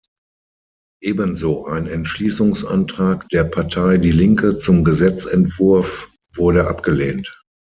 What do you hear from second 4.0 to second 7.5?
Linke zum Gesetzentwurf wurde abgelehnt.